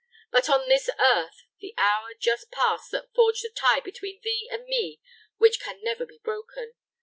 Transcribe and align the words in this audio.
But 0.31 0.49
on 0.49 0.67
this 0.67 0.89
earth, 0.97 1.45
the 1.59 1.75
hour 1.77 2.15
just 2.19 2.49
passed 2.49 2.91
has 2.91 3.03
forged 3.13 3.45
a 3.45 3.49
tie 3.49 3.81
between 3.81 4.19
thee 4.23 4.49
and 4.51 4.65
me 4.65 4.99
which 5.37 5.59
can 5.59 5.83
never 5.83 6.07
be 6.07 6.17
broken. 6.23 6.73